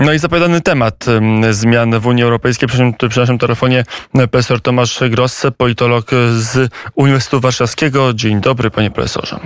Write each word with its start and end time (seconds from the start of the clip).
No 0.00 0.12
i 0.12 0.18
zapowiadany 0.18 0.60
temat 0.60 1.04
zmian 1.50 2.00
w 2.00 2.06
Unii 2.06 2.24
Europejskiej. 2.24 2.68
Przy 3.08 3.20
naszym 3.20 3.38
telefonie 3.38 3.84
profesor 4.30 4.60
Tomasz 4.60 5.00
Grosse, 5.10 5.50
politolog 5.50 6.10
z 6.38 6.72
Uniwersytetu 6.94 7.40
Warszawskiego. 7.40 8.14
Dzień 8.14 8.40
dobry, 8.40 8.70
panie 8.70 8.90
profesorze. 8.90 9.40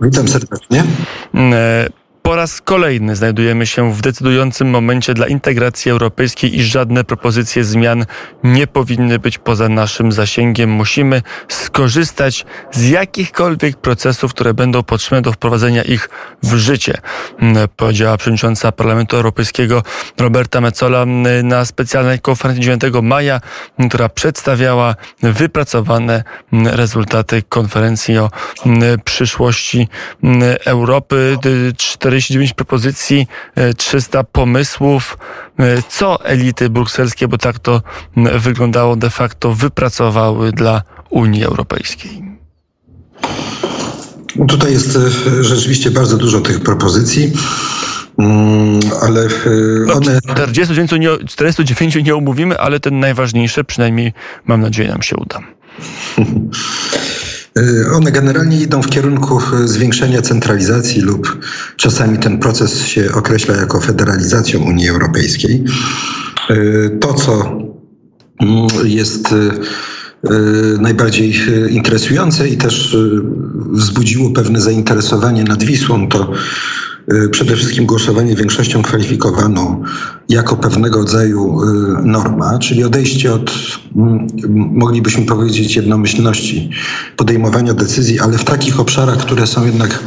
Witam 0.00 0.28
serdecznie. 0.28 0.84
Po 2.28 2.36
raz 2.36 2.60
kolejny 2.60 3.16
znajdujemy 3.16 3.66
się 3.66 3.92
w 3.92 4.00
decydującym 4.00 4.70
momencie 4.70 5.14
dla 5.14 5.26
integracji 5.26 5.90
europejskiej 5.90 6.56
i 6.56 6.62
żadne 6.62 7.04
propozycje 7.04 7.64
zmian 7.64 8.06
nie 8.44 8.66
powinny 8.66 9.18
być 9.18 9.38
poza 9.38 9.68
naszym 9.68 10.12
zasięgiem. 10.12 10.70
Musimy 10.70 11.22
skorzystać 11.48 12.46
z 12.70 12.88
jakichkolwiek 12.88 13.76
procesów, 13.76 14.34
które 14.34 14.54
będą 14.54 14.82
potrzebne 14.82 15.22
do 15.22 15.32
wprowadzenia 15.32 15.82
ich 15.82 16.08
w 16.42 16.56
życie, 16.56 16.94
mm, 17.38 17.68
powiedziała 17.76 18.16
przewodnicząca 18.16 18.72
Parlamentu 18.72 19.16
Europejskiego 19.16 19.82
Roberta 20.18 20.60
Metzola 20.60 21.02
mm, 21.02 21.48
na 21.48 21.64
specjalnej 21.64 22.20
konferencji 22.20 22.64
9 22.64 22.82
maja, 23.02 23.40
która 23.90 24.08
przedstawiała 24.08 24.94
wypracowane 25.22 26.24
mm, 26.52 26.66
rezultaty 26.66 27.42
konferencji 27.48 28.18
o 28.18 28.30
przyszłości 29.04 29.88
Europy. 30.64 31.36
4 31.76 32.17
49 32.20 32.52
propozycji, 32.54 33.26
300 33.76 34.20
e, 34.20 34.24
pomysłów. 34.24 35.18
E, 35.58 35.82
co 35.88 36.24
elity 36.24 36.70
brukselskie, 36.70 37.28
bo 37.28 37.38
tak 37.38 37.58
to 37.58 37.82
wyglądało 38.38 38.96
de 38.96 39.10
facto, 39.10 39.54
wypracowały 39.54 40.52
dla 40.52 40.82
Unii 41.10 41.44
Europejskiej? 41.44 42.22
Tutaj 44.48 44.72
jest 44.72 44.96
e, 44.96 45.44
rzeczywiście 45.44 45.90
bardzo 45.90 46.16
dużo 46.16 46.40
tych 46.40 46.60
propozycji. 46.60 47.32
Mm, 48.18 48.80
ale 49.02 49.28
no, 49.86 49.94
one. 49.94 50.20
49 50.22 50.92
nie, 50.92 51.26
49 51.26 51.96
nie 52.04 52.16
omówimy, 52.16 52.58
ale 52.58 52.80
ten 52.80 53.00
najważniejszy, 53.00 53.64
przynajmniej 53.64 54.12
mam 54.46 54.60
nadzieję, 54.60 54.88
nam 54.88 55.02
się 55.02 55.16
uda. 55.16 55.40
Y, 57.58 57.90
one 57.92 58.12
generalnie 58.12 58.60
idą 58.60 58.82
w 58.82 58.90
kierunku 58.90 59.40
y, 59.64 59.68
zwiększenia 59.68 60.22
centralizacji 60.22 61.02
lub 61.02 61.38
czasami 61.76 62.18
ten 62.18 62.38
proces 62.38 62.86
się 62.86 63.12
określa 63.14 63.56
jako 63.56 63.80
federalizacją 63.80 64.60
Unii 64.60 64.88
Europejskiej. 64.88 65.64
Y, 66.50 66.98
to, 67.00 67.14
co 67.14 67.58
mm, 68.40 68.68
jest 68.84 69.34
najbardziej 70.80 71.34
interesujące 71.70 72.48
i 72.48 72.56
też 72.56 72.96
wzbudziło 73.72 74.30
pewne 74.30 74.60
zainteresowanie 74.60 75.44
nad 75.44 75.62
Wisłą, 75.62 76.08
to 76.08 76.32
przede 77.30 77.56
wszystkim 77.56 77.86
głosowanie 77.86 78.36
większością 78.36 78.82
kwalifikowaną 78.82 79.82
jako 80.28 80.56
pewnego 80.56 80.98
rodzaju 80.98 81.62
y, 81.62 81.66
norma, 82.02 82.58
czyli 82.58 82.84
odejście 82.84 83.32
od, 83.32 83.52
mm, 83.96 84.26
moglibyśmy 84.74 85.26
powiedzieć, 85.26 85.76
jednomyślności 85.76 86.70
podejmowania 87.16 87.74
decyzji, 87.74 88.20
ale 88.20 88.38
w 88.38 88.44
takich 88.44 88.80
obszarach, 88.80 89.18
które 89.18 89.46
są 89.46 89.66
jednak 89.66 90.04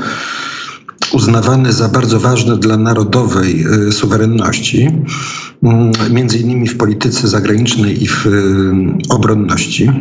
uznawane 1.13 1.73
za 1.73 1.89
bardzo 1.89 2.19
ważne 2.19 2.57
dla 2.57 2.77
narodowej 2.77 3.65
y, 3.87 3.91
suwerenności, 3.91 4.89
mm, 5.63 5.91
między 6.11 6.37
innymi 6.37 6.67
w 6.67 6.77
polityce 6.77 7.27
zagranicznej 7.27 8.03
i 8.03 8.07
w 8.07 8.27
obronności. 9.09 9.91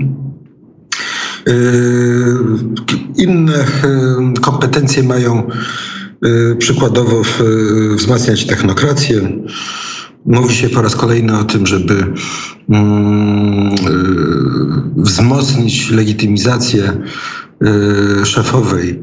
Inne 3.16 3.64
kompetencje 4.40 5.02
mają 5.02 5.42
przykładowo 6.58 7.22
y, 7.92 7.96
wzmacniać 7.96 8.46
technokrację. 8.46 9.30
Mówi 10.27 10.54
się 10.54 10.68
po 10.68 10.82
raz 10.82 10.96
kolejny 10.96 11.38
o 11.38 11.44
tym, 11.44 11.66
żeby 11.66 11.94
mm, 12.68 13.74
y, 13.74 13.77
wzmocnić 14.96 15.90
legitymizację 15.90 16.92
szefowej 18.24 19.02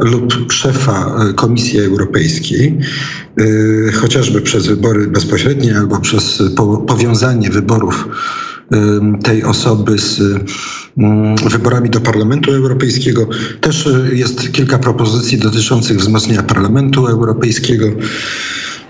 lub 0.00 0.52
szefa 0.52 1.16
Komisji 1.34 1.80
Europejskiej, 1.80 2.78
chociażby 3.94 4.40
przez 4.40 4.66
wybory 4.66 5.06
bezpośrednie 5.06 5.78
albo 5.78 6.00
przez 6.00 6.42
powiązanie 6.86 7.50
wyborów 7.50 8.08
tej 9.22 9.44
osoby 9.44 9.98
z 9.98 10.20
wyborami 11.50 11.90
do 11.90 12.00
Parlamentu 12.00 12.52
Europejskiego. 12.52 13.28
Też 13.60 13.86
y, 13.86 14.10
jest 14.16 14.52
kilka 14.52 14.78
propozycji 14.78 15.38
dotyczących 15.38 15.98
wzmocnienia 15.98 16.42
Parlamentu 16.42 17.06
Europejskiego. 17.06 17.86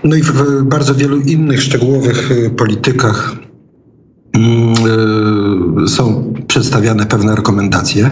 No 0.03 0.15
i 0.15 0.21
w 0.21 0.63
bardzo 0.63 0.95
wielu 0.95 1.19
innych 1.19 1.61
szczegółowych 1.61 2.31
y, 2.31 2.49
politykach 2.49 3.35
y, 5.85 5.87
są 5.89 6.33
przedstawiane 6.57 7.05
pewne 7.05 7.35
rekomendacje. 7.35 8.09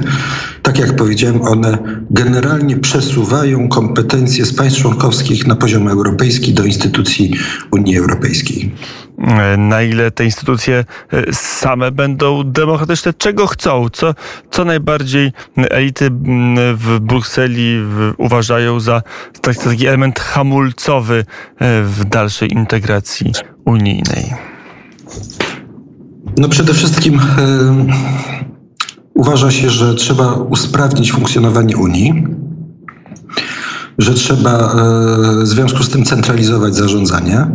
Tak 0.61 0.79
jak 0.79 0.95
powiedziałem, 0.95 1.41
one 1.41 1.77
generalnie 2.09 2.77
przesuwają 2.77 3.69
kompetencje 3.69 4.45
z 4.45 4.53
państw 4.53 4.81
członkowskich 4.81 5.47
na 5.47 5.55
poziom 5.55 5.87
europejski 5.87 6.53
do 6.53 6.63
instytucji 6.63 7.33
Unii 7.71 7.97
Europejskiej. 7.97 8.71
Na 9.57 9.81
ile 9.81 10.11
te 10.11 10.25
instytucje 10.25 10.85
e, 11.13 11.33
same 11.33 11.91
będą 11.91 12.51
demokratyczne, 12.51 13.13
czego 13.13 13.47
chcą, 13.47 13.89
co, 13.93 14.13
co 14.51 14.65
najbardziej 14.65 15.31
elity 15.57 16.09
w 16.75 16.97
Brukseli 17.01 17.79
uważają 18.17 18.79
za 18.79 19.01
taki 19.41 19.87
element 19.87 20.19
hamulcowy 20.19 21.25
e, 21.59 21.83
w 21.83 22.05
dalszej 22.05 22.53
integracji 22.53 23.31
unijnej? 23.65 24.33
No 26.37 26.49
przede 26.49 26.73
wszystkim 26.73 27.19
Uważa 29.15 29.51
się, 29.51 29.69
że 29.69 29.95
trzeba 29.95 30.33
usprawnić 30.33 31.11
funkcjonowanie 31.11 31.77
Unii, 31.77 32.27
że 33.97 34.13
trzeba 34.13 34.51
e, 34.51 35.43
w 35.43 35.47
związku 35.47 35.83
z 35.83 35.89
tym 35.89 36.05
centralizować 36.05 36.75
zarządzanie 36.75 37.47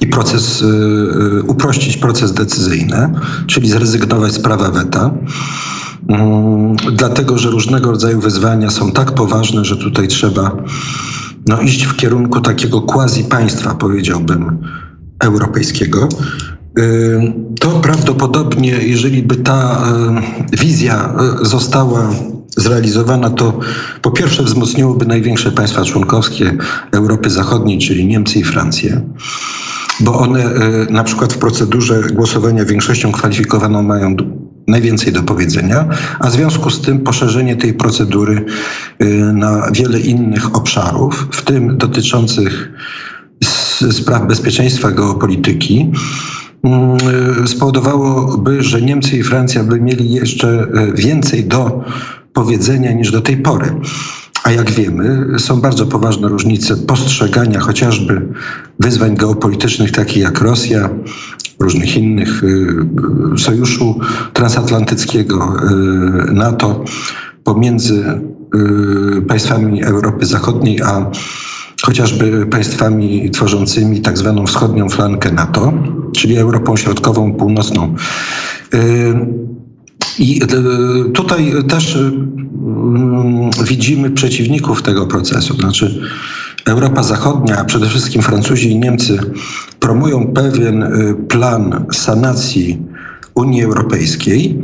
i 0.00 0.06
proces, 0.06 0.62
e, 0.62 1.42
uprościć 1.42 1.96
proces 1.96 2.32
decyzyjny, 2.32 3.10
czyli 3.46 3.70
zrezygnować 3.70 4.32
z 4.32 4.38
prawa 4.38 4.70
weta. 4.70 5.10
Mm, 6.08 6.76
dlatego, 6.76 7.38
że 7.38 7.50
różnego 7.50 7.90
rodzaju 7.90 8.20
wyzwania 8.20 8.70
są 8.70 8.92
tak 8.92 9.12
poważne, 9.12 9.64
że 9.64 9.76
tutaj 9.76 10.08
trzeba 10.08 10.56
no, 11.46 11.60
iść 11.60 11.84
w 11.84 11.96
kierunku 11.96 12.40
takiego 12.40 12.80
quasi 12.80 13.24
państwa, 13.24 13.74
powiedziałbym, 13.74 14.58
europejskiego, 15.20 16.08
to 17.60 17.70
prawdopodobnie, 17.70 18.70
jeżeli 18.70 19.22
by 19.22 19.36
ta 19.36 19.88
wizja 20.52 21.14
e, 21.42 21.44
została 21.44 22.10
zrealizowana, 22.56 23.30
to 23.30 23.58
po 24.02 24.10
pierwsze 24.10 24.42
wzmocniłoby 24.42 25.06
największe 25.06 25.52
państwa 25.52 25.84
członkowskie 25.84 26.56
Europy 26.92 27.30
Zachodniej, 27.30 27.78
czyli 27.78 28.06
Niemcy 28.06 28.38
i 28.38 28.44
Francję 28.44 29.00
bo 30.00 30.18
one 30.18 30.44
e, 30.44 30.52
na 30.90 31.04
przykład 31.04 31.32
w 31.32 31.38
procedurze 31.38 32.02
głosowania 32.12 32.64
większością 32.64 33.12
kwalifikowaną 33.12 33.82
mają 33.82 34.16
najwięcej 34.66 35.12
do 35.12 35.22
powiedzenia, 35.22 35.88
a 36.20 36.30
w 36.30 36.32
związku 36.32 36.70
z 36.70 36.80
tym 36.80 36.98
poszerzenie 36.98 37.56
tej 37.56 37.74
procedury 37.74 38.44
e, 38.98 39.04
na 39.32 39.70
wiele 39.70 40.00
innych 40.00 40.56
obszarów, 40.56 41.28
w 41.32 41.42
tym 41.42 41.78
dotyczących 41.78 42.72
spraw 43.92 44.26
bezpieczeństwa 44.26 44.90
geopolityki, 44.90 45.92
spowodowałoby, 47.46 48.62
że 48.62 48.82
Niemcy 48.82 49.16
i 49.16 49.22
Francja 49.22 49.64
by 49.64 49.80
mieli 49.80 50.10
jeszcze 50.10 50.48
e, 50.48 50.92
więcej 50.92 51.44
do 51.44 51.84
powiedzenia 52.32 52.92
niż 52.92 53.10
do 53.10 53.20
tej 53.20 53.36
pory. 53.36 53.80
A 54.44 54.52
jak 54.52 54.70
wiemy, 54.70 55.26
są 55.38 55.60
bardzo 55.60 55.86
poważne 55.86 56.28
różnice 56.28 56.76
postrzegania 56.76 57.60
chociażby 57.60 58.28
wyzwań 58.80 59.16
geopolitycznych, 59.16 59.92
takich 59.92 60.22
jak 60.22 60.40
Rosja, 60.40 60.90
różnych 61.58 61.96
innych, 61.96 62.42
e, 63.34 63.38
sojuszu 63.38 64.00
transatlantyckiego, 64.32 65.56
NATO, 66.32 66.84
pomiędzy 67.44 68.20
państwami 69.28 69.84
Europy 69.84 70.26
Zachodniej 70.26 70.82
a 70.82 71.10
chociażby 71.86 72.46
państwami 72.46 73.30
tworzącymi 73.30 74.00
tak 74.00 74.18
zwaną 74.18 74.46
wschodnią 74.46 74.88
flankę 74.88 75.32
NATO, 75.32 75.72
czyli 76.16 76.38
Europą 76.38 76.76
Środkową, 76.76 77.32
Północną. 77.32 77.94
Y, 78.74 79.14
I 80.18 80.42
y, 80.42 81.10
tutaj 81.10 81.52
też 81.68 81.96
y, 81.96 82.12
widzimy 83.64 84.10
przeciwników 84.10 84.82
tego 84.82 85.06
procesu. 85.06 85.54
Znaczy, 85.54 86.00
Europa 86.66 87.02
Zachodnia, 87.02 87.58
a 87.58 87.64
przede 87.64 87.86
wszystkim 87.86 88.22
Francuzi 88.22 88.70
i 88.70 88.78
Niemcy, 88.78 89.18
promują 89.80 90.26
pewien 90.26 90.84
plan 91.28 91.86
sanacji 91.92 92.78
Unii 93.34 93.62
Europejskiej, 93.62 94.62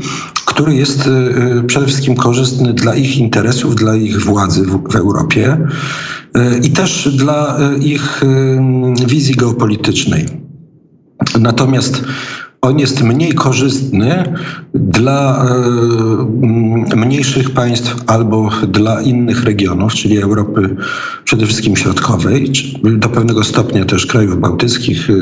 który 0.54 0.74
jest 0.74 1.08
przede 1.66 1.86
wszystkim 1.86 2.16
korzystny 2.16 2.72
dla 2.74 2.94
ich 2.94 3.16
interesów, 3.16 3.76
dla 3.76 3.96
ich 3.96 4.20
władzy 4.20 4.62
w, 4.62 4.92
w 4.92 4.96
Europie 4.96 5.58
i 6.62 6.70
też 6.70 7.08
dla 7.16 7.58
ich 7.80 8.20
wizji 9.06 9.34
geopolitycznej. 9.34 10.26
Natomiast 11.40 12.04
on 12.62 12.78
jest 12.78 13.02
mniej 13.02 13.32
korzystny 13.32 14.34
dla 14.74 15.46
e, 16.92 16.96
mniejszych 16.96 17.50
państw 17.50 17.96
albo 18.06 18.50
dla 18.68 19.02
innych 19.02 19.44
regionów, 19.44 19.94
czyli 19.94 20.18
Europy 20.18 20.76
przede 21.24 21.46
wszystkim 21.46 21.76
środkowej, 21.76 22.52
do 22.82 23.08
pewnego 23.08 23.44
stopnia 23.44 23.84
też 23.84 24.06
krajów 24.06 24.40
bałtyckich 24.40 25.10
e, 25.10 25.12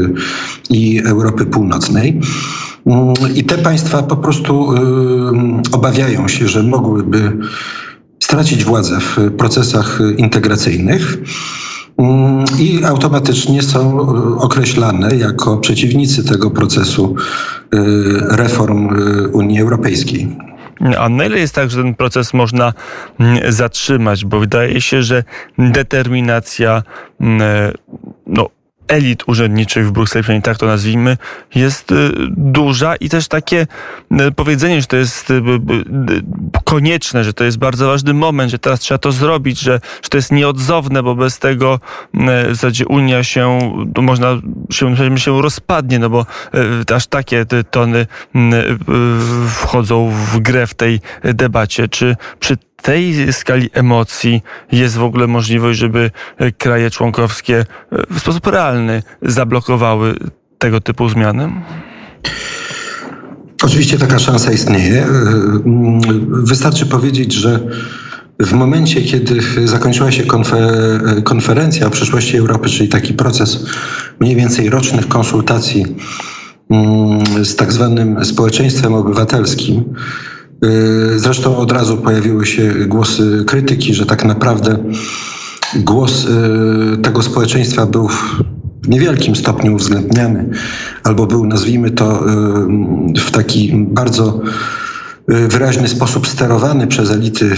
i 0.71 1.03
Europy 1.05 1.47
Północnej. 1.47 2.21
Mm, 2.87 3.15
I 3.35 3.45
te 3.45 3.59
państwa 3.59 4.03
po 4.03 4.17
prostu 4.17 4.73
e, 4.73 4.81
obawiają 5.73 6.29
się, 6.29 6.49
że 6.49 6.63
mogłyby 6.63 7.37
stracić 8.23 8.65
władzę 8.65 8.99
w 9.01 9.31
procesach 9.37 9.99
integracyjnych 10.17 11.19
i 12.59 12.85
automatycznie 12.85 13.63
są 13.63 14.01
e, 14.01 14.37
określane 14.37 15.17
jako 15.17 15.57
przeciwnicy 15.57 16.25
tego 16.25 16.51
procesu 16.51 17.15
e, 17.73 17.77
reform 18.37 18.89
e, 18.89 19.29
Unii 19.29 19.61
Europejskiej. 19.61 20.37
A 20.99 21.09
na 21.09 21.25
ile 21.25 21.39
jest 21.39 21.55
tak, 21.55 21.71
że 21.71 21.83
ten 21.83 21.95
proces 21.95 22.35
można 22.35 22.73
mm, 23.21 23.53
zatrzymać? 23.53 24.25
Bo 24.25 24.41
wydaje 24.41 24.81
się, 24.81 25.03
że 25.03 25.25
determinacja 25.59 26.83
mm, 27.21 27.73
no, 28.27 28.49
elit 28.91 29.29
urzędniczych 29.29 29.87
w 29.87 29.91
Brukseli, 29.91 30.23
przynajmniej 30.23 30.43
tak 30.43 30.59
to 30.59 30.67
nazwijmy, 30.67 31.17
jest 31.55 31.93
y, 31.93 32.11
duża 32.31 32.97
i 32.97 33.09
też 33.09 33.29
takie 33.29 33.67
y, 34.13 34.33
powiedzenie, 34.33 34.81
że 34.81 34.87
to 34.87 34.97
jest 34.97 35.31
y, 35.31 35.43
konieczne, 36.65 37.25
że 37.25 37.33
to 37.33 37.45
jest 37.45 37.59
bardzo 37.59 37.87
ważny 37.87 38.15
moment, 38.15 38.51
że 38.51 38.59
teraz 38.59 38.81
trzeba 38.81 38.99
to 38.99 39.13
zrobić, 39.13 39.61
że, 39.61 39.81
że 40.03 40.09
to 40.09 40.19
jest 40.19 40.33
nieodzowne, 40.33 41.03
bo 41.03 41.15
bez 41.15 41.39
tego 41.39 41.81
w 42.15 42.51
zasadzie 42.51 42.87
Unia 42.87 43.25
się, 43.25 43.59
można 44.03 44.37
się, 44.71 45.19
się 45.19 45.43
rozpadnie, 45.43 45.99
no 45.99 46.11
bo 46.11 46.27
aż 46.95 47.07
takie 47.07 47.47
tony 47.71 48.07
wchodzą 49.49 50.11
w 50.11 50.39
grę 50.39 50.67
w 50.67 50.75
tej 50.75 51.01
debacie. 51.23 51.89
Czy 51.89 52.17
przy 52.41 52.57
tej 52.83 53.33
skali 53.33 53.71
emocji 53.73 54.43
jest 54.73 54.97
w 54.97 55.03
ogóle 55.03 55.27
możliwość, 55.27 55.79
żeby 55.79 56.11
kraje 56.59 56.91
członkowskie 56.91 57.57
e, 57.57 57.67
w 58.15 58.21
sposób 58.21 58.47
realny 58.47 59.03
zablokowały 59.23 60.15
tego 60.59 60.81
typu 60.81 61.09
zmiany? 61.09 61.53
Oczywiście 63.63 63.99
taka 63.99 64.19
szansa 64.19 64.53
istnieje. 64.53 65.03
E, 65.03 65.07
wystarczy 66.29 66.87
powiedzieć, 66.87 67.33
że 67.33 67.61
w 68.41 68.53
momencie, 68.53 69.03
kiedy 69.03 69.41
zakończyła 69.65 70.13
się 70.13 70.23
konferencja 71.25 71.87
o 71.87 71.91
przyszłości 71.91 72.37
Europy, 72.37 72.69
czyli 72.69 72.89
taki 72.89 73.15
proces 73.15 73.67
mniej 74.21 74.37
więcej 74.37 74.71
rocznych 74.71 75.09
konsultacji 75.09 75.87
z 77.43 77.57
tak 77.57 77.73
zwanym 77.73 78.25
społeczeństwem 78.25 78.95
obywatelskim, 78.95 79.95
zresztą 81.17 81.57
od 81.57 81.73
razu 81.73 81.97
pojawiły 81.97 82.47
się 82.47 82.75
głosy 82.75 83.45
krytyki, 83.47 83.95
że 83.95 84.07
tak 84.07 84.25
naprawdę 84.25 84.79
głos 85.77 86.25
y, 86.25 86.29
tego 86.99 87.23
społeczeństwa 87.23 87.87
był 87.87 88.09
w 88.09 88.43
niewielkim 88.89 89.37
stopniu 89.37 89.75
uwzględniany, 89.75 90.49
albo 91.05 91.27
był, 91.27 91.47
nazwijmy 91.47 91.91
to, 91.91 92.29
y, 92.29 92.33
w 93.21 93.31
taki 93.31 93.73
bardzo 93.75 94.41
wyraźny 95.29 95.89
sposób 95.89 96.29
sterowany 96.29 96.87
przez 96.87 97.11
elity 97.11 97.51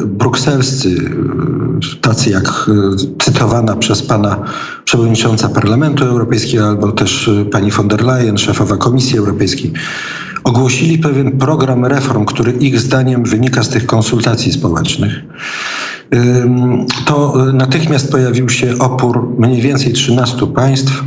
brukselscy, 0.06 0.95
tacy 2.01 2.30
jak 2.30 2.48
e, 2.48 2.72
cytowana 3.24 3.75
przez 3.75 4.04
pana 4.04 4.44
przewodnicząca 4.86 5.50
Parlamentu 5.50 6.06
Europejskiego 6.06 6.68
albo 6.68 6.92
też 6.92 7.28
e, 7.28 7.45
pani 7.45 7.72
von 7.72 7.88
der 7.88 8.04
Leyen, 8.04 8.38
szefowa 8.38 8.78
Komisji 8.78 9.18
Europejskiej, 9.18 9.72
ogłosili 10.44 10.98
pewien 10.98 11.31
program 11.31 11.86
reform, 11.86 12.25
który 12.25 12.51
ich 12.51 12.80
zdaniem 12.80 13.24
wynika 13.24 13.63
z 13.63 13.69
tych 13.69 13.86
konsultacji 13.86 14.51
społecznych. 14.54 15.12
To 17.06 17.34
natychmiast 17.54 18.12
pojawił 18.12 18.50
się 18.50 18.74
opór 18.80 19.30
mniej 19.38 19.62
więcej 19.62 19.94
13 19.94 20.48
państw, 20.48 21.04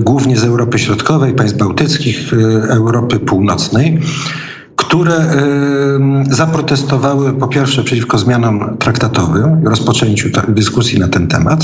głównie 0.00 0.36
z 0.36 0.44
Europy 0.44 0.78
Środkowej, 0.78 1.34
państw 1.34 1.58
bałtyckich, 1.58 2.32
Europy 2.68 3.18
Północnej 3.18 4.00
które 4.92 5.26
zaprotestowały 6.30 7.32
po 7.32 7.48
pierwsze 7.48 7.82
przeciwko 7.82 8.18
zmianom 8.18 8.76
traktatowym, 8.78 9.68
rozpoczęciu 9.68 10.28
dyskusji 10.48 10.98
na 10.98 11.08
ten 11.08 11.28
temat, 11.28 11.60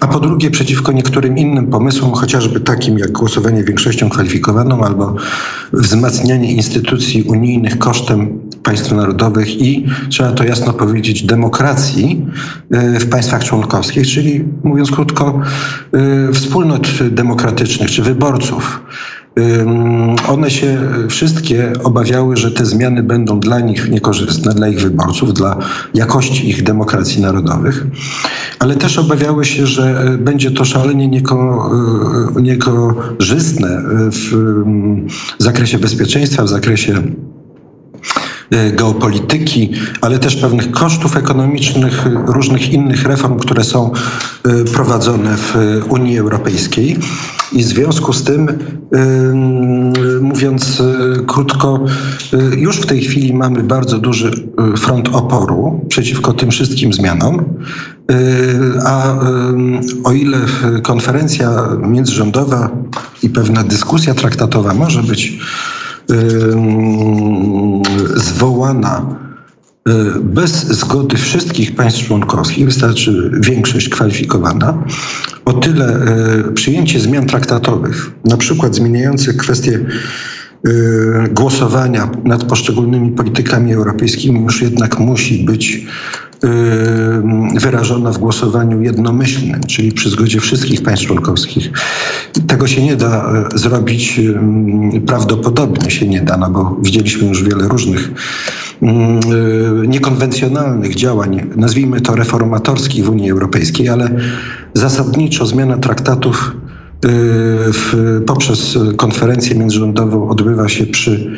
a 0.00 0.06
po 0.08 0.20
drugie 0.20 0.50
przeciwko 0.50 0.92
niektórym 0.92 1.38
innym 1.38 1.66
pomysłom, 1.66 2.12
chociażby 2.12 2.60
takim 2.60 2.98
jak 2.98 3.12
głosowanie 3.12 3.64
większością 3.64 4.10
kwalifikowaną 4.10 4.84
albo 4.84 5.16
wzmacnianie 5.72 6.52
instytucji 6.52 7.22
unijnych 7.22 7.78
kosztem 7.78 8.40
państw 8.62 8.92
narodowych 8.92 9.60
i, 9.60 9.86
trzeba 10.08 10.32
to 10.32 10.44
jasno 10.44 10.72
powiedzieć, 10.72 11.22
demokracji 11.22 12.26
y, 12.74 12.98
w 12.98 13.08
państwach 13.08 13.44
członkowskich, 13.44 14.06
czyli 14.06 14.44
mówiąc 14.62 14.90
krótko, 14.90 15.40
y, 16.30 16.32
wspólnot 16.32 16.88
demokratycznych 17.10 17.90
czy 17.90 18.02
wyborców 18.02 18.80
one 20.28 20.50
się 20.50 20.78
wszystkie 21.08 21.72
obawiały, 21.84 22.36
że 22.36 22.50
te 22.50 22.66
zmiany 22.66 23.02
będą 23.02 23.40
dla 23.40 23.60
nich 23.60 23.90
niekorzystne, 23.90 24.54
dla 24.54 24.68
ich 24.68 24.80
wyborców, 24.80 25.34
dla 25.34 25.56
jakości 25.94 26.48
ich 26.48 26.62
demokracji 26.62 27.22
narodowych, 27.22 27.86
ale 28.58 28.76
też 28.76 28.98
obawiały 28.98 29.44
się, 29.44 29.66
że 29.66 30.04
e, 30.04 30.18
będzie 30.18 30.50
to 30.50 30.64
szalenie 30.64 31.08
nieko, 31.08 31.70
e, 32.36 32.42
niekorzystne 32.42 33.82
w 34.10 34.32
zakresie 35.38 35.78
bezpieczeństwa, 35.78 36.42
w 36.42 36.48
zakresie 36.48 37.02
E, 38.50 38.72
geopolityki, 38.72 39.70
ale 40.00 40.18
też 40.18 40.36
pewnych 40.36 40.70
kosztów 40.70 41.16
ekonomicznych, 41.16 42.06
różnych 42.26 42.72
innych 42.72 43.06
reform, 43.06 43.38
które 43.38 43.64
są 43.64 43.90
prowadzone 44.74 45.36
w 45.36 45.54
Unii 45.88 46.18
Europejskiej. 46.18 46.96
I 47.52 47.64
w 47.64 47.66
związku 47.66 48.12
z 48.12 48.24
tym, 48.24 48.58
mówiąc 50.20 50.82
krótko, 51.26 51.84
już 52.56 52.76
w 52.76 52.86
tej 52.86 53.00
chwili 53.00 53.34
mamy 53.34 53.62
bardzo 53.62 53.98
duży 53.98 54.30
front 54.76 55.08
oporu 55.08 55.80
przeciwko 55.88 56.32
tym 56.32 56.50
wszystkim 56.50 56.92
zmianom. 56.92 57.44
A 58.86 59.14
o 60.04 60.12
ile 60.12 60.38
konferencja 60.82 61.68
międzyrządowa 61.82 62.70
i 63.22 63.30
pewna 63.30 63.64
dyskusja 63.64 64.14
traktatowa 64.14 64.74
może 64.74 65.02
być 65.02 65.38
zwołana 68.16 69.16
y, 69.26 69.29
bez 70.20 70.66
zgody 70.66 71.16
wszystkich 71.16 71.74
państw 71.74 72.06
członkowskich, 72.06 72.64
wystarczy 72.64 73.30
większość 73.40 73.88
kwalifikowana, 73.88 74.84
o 75.44 75.52
tyle 75.52 75.96
y, 76.48 76.52
przyjęcie 76.52 77.00
zmian 77.00 77.26
traktatowych, 77.26 78.10
na 78.24 78.36
przykład 78.36 78.74
zmieniających 78.74 79.36
kwestie 79.36 79.80
y, 80.66 81.28
głosowania 81.32 82.10
nad 82.24 82.44
poszczególnymi 82.44 83.10
politykami 83.10 83.72
europejskimi, 83.72 84.40
już 84.40 84.62
jednak 84.62 84.98
musi 84.98 85.44
być 85.44 85.86
wyrażona 87.60 88.12
w 88.12 88.18
głosowaniu 88.18 88.82
jednomyślnym, 88.82 89.60
czyli 89.64 89.92
przy 89.92 90.10
zgodzie 90.10 90.40
wszystkich 90.40 90.82
państw 90.82 91.06
członkowskich. 91.06 91.70
Tego 92.46 92.66
się 92.66 92.82
nie 92.82 92.96
da 92.96 93.32
e, 93.54 93.58
zrobić, 93.58 94.20
prawdopodobnie 95.06 95.90
się 95.90 96.06
nie 96.08 96.20
da, 96.20 96.36
no 96.36 96.50
bo 96.50 96.76
widzieliśmy 96.82 97.28
już 97.28 97.44
wiele 97.44 97.68
różnych 97.68 98.10
e, 98.10 98.69
niekonwencjonalnych 99.86 100.94
działań, 100.94 101.46
nazwijmy 101.56 102.00
to 102.00 102.16
reformatorskich 102.16 103.04
w 103.04 103.10
Unii 103.10 103.30
Europejskiej, 103.30 103.88
ale 103.88 104.10
zasadniczo 104.74 105.46
zmiana 105.46 105.76
traktatów 105.76 106.52
e, 106.54 107.08
w, 107.72 108.22
poprzez 108.26 108.78
konferencję 108.96 109.56
międzyrządową 109.56 110.28
odbywa 110.28 110.68
się 110.68 110.86
przy 110.86 111.30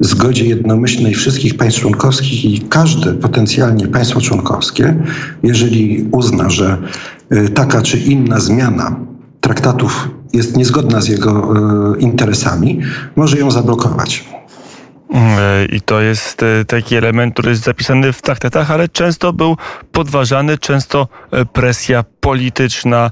zgodzie 0.00 0.44
jednomyślnej 0.44 1.14
wszystkich 1.14 1.56
państw 1.56 1.80
członkowskich 1.80 2.44
i 2.44 2.60
każde 2.60 3.14
potencjalnie 3.14 3.88
państwo 3.88 4.20
członkowskie, 4.20 5.02
jeżeli 5.42 6.08
uzna, 6.12 6.50
że 6.50 6.76
y, 7.32 7.48
taka 7.48 7.82
czy 7.82 7.98
inna 7.98 8.40
zmiana 8.40 8.96
traktatów 9.40 10.08
jest 10.32 10.56
niezgodna 10.56 11.00
z 11.00 11.08
jego 11.08 11.52
y, 11.96 12.00
interesami, 12.00 12.80
może 13.16 13.38
ją 13.38 13.50
zablokować. 13.50 14.37
E, 15.14 15.64
I 15.64 15.80
to 15.80 16.00
jest 16.00 16.42
e, 16.42 16.64
taki 16.64 16.96
element, 16.96 17.34
który 17.34 17.50
jest 17.50 17.64
zapisany 17.64 18.12
w 18.12 18.22
traktatach, 18.22 18.70
ale 18.70 18.88
często 18.88 19.32
był 19.32 19.56
podważany, 19.92 20.58
często 20.58 21.08
e, 21.30 21.44
presja 21.44 22.04
polityczna, 22.20 23.10